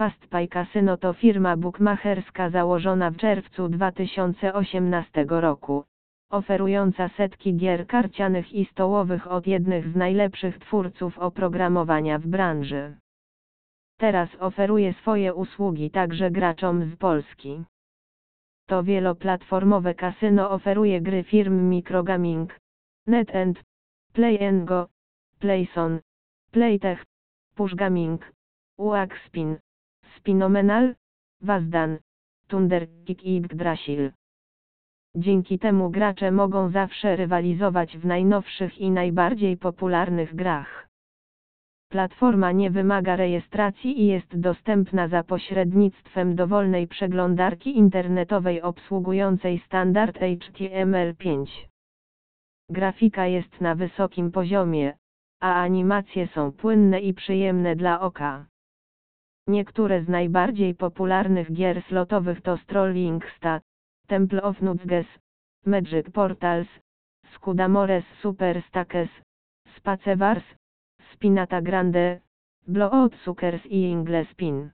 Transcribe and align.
FastPay 0.00 0.48
Casino 0.48 0.96
to 0.96 1.12
firma 1.12 1.56
bukmacherska 1.56 2.50
założona 2.50 3.10
w 3.10 3.16
czerwcu 3.16 3.68
2018 3.68 5.24
roku, 5.28 5.84
oferująca 6.30 7.08
setki 7.08 7.56
gier 7.56 7.86
karcianych 7.86 8.52
i 8.52 8.64
stołowych 8.64 9.32
od 9.32 9.46
jednych 9.46 9.88
z 9.88 9.96
najlepszych 9.96 10.58
twórców 10.58 11.18
oprogramowania 11.18 12.18
w 12.18 12.26
branży. 12.26 12.96
Teraz 13.96 14.28
oferuje 14.38 14.92
swoje 14.92 15.34
usługi 15.34 15.90
także 15.90 16.30
graczom 16.30 16.90
z 16.90 16.96
Polski. 16.96 17.64
To 18.66 18.82
wieloplatformowe 18.82 19.94
kasyno 19.94 20.50
oferuje 20.50 21.00
gry 21.00 21.22
firm 21.22 21.68
Microgaming, 21.68 22.58
NetEnt, 23.06 23.62
Play 24.12 24.38
Go, 24.64 24.88
Playson, 25.38 26.00
Playtech, 26.50 27.04
Pushgaming, 27.54 28.32
Uaxpin, 28.78 29.56
Spinomenal, 30.16 30.94
Wazdan, 31.40 31.98
Tunderkick 32.48 33.22
i 33.24 33.36
Yggdrasil. 33.36 34.12
Dzięki 35.16 35.58
temu 35.58 35.90
gracze 35.90 36.30
mogą 36.30 36.70
zawsze 36.70 37.16
rywalizować 37.16 37.98
w 37.98 38.06
najnowszych 38.06 38.78
i 38.78 38.90
najbardziej 38.90 39.56
popularnych 39.56 40.34
grach. 40.34 40.88
Platforma 41.90 42.52
nie 42.52 42.70
wymaga 42.70 43.16
rejestracji 43.16 44.02
i 44.02 44.06
jest 44.06 44.40
dostępna 44.40 45.08
za 45.08 45.24
pośrednictwem 45.24 46.36
dowolnej 46.36 46.88
przeglądarki 46.88 47.76
internetowej 47.76 48.62
obsługującej 48.62 49.58
standard 49.66 50.18
HTML5. 50.18 51.46
Grafika 52.70 53.26
jest 53.26 53.60
na 53.60 53.74
wysokim 53.74 54.32
poziomie, 54.32 54.94
a 55.40 55.54
animacje 55.54 56.26
są 56.26 56.52
płynne 56.52 57.00
i 57.00 57.14
przyjemne 57.14 57.76
dla 57.76 58.00
oka. 58.00 58.46
Niektóre 59.46 60.04
z 60.04 60.08
najbardziej 60.08 60.74
popularnych 60.74 61.52
gier 61.52 61.82
slotowych 61.88 62.42
to 62.42 62.56
Strolling 62.56 63.24
Stat, 63.36 63.62
Temple 64.06 64.42
of 64.42 64.60
Nudges, 64.60 65.06
Magic 65.66 66.10
Portals, 66.10 66.68
Scudamores 67.34 68.04
Super 68.22 68.62
Stakes, 68.68 69.10
Spacewars, 69.76 70.44
Spinata 71.12 71.60
Grande, 71.62 72.20
Blood 72.66 73.14
Suckers 73.24 73.66
i 73.66 73.82
Ingle 73.82 74.24
Spin. 74.24 74.70